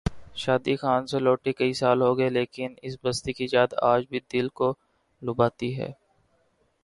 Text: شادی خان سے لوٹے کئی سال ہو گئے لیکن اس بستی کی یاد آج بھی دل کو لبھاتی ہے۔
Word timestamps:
شادی 0.35 0.75
خان 0.75 1.01
سے 1.07 1.17
لوٹے 1.19 1.51
کئی 1.59 1.73
سال 1.81 1.97
ہو 2.01 2.11
گئے 2.17 2.29
لیکن 2.29 2.69
اس 2.81 2.93
بستی 3.03 3.31
کی 3.33 3.45
یاد 3.51 3.71
آج 3.91 4.01
بھی 4.09 4.19
دل 4.33 4.47
کو 4.57 4.73
لبھاتی 5.21 5.69
ہے۔ 5.79 5.91